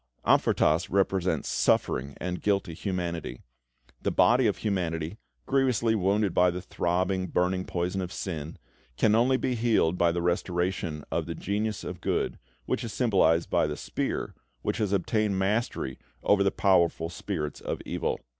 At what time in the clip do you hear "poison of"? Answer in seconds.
7.65-8.11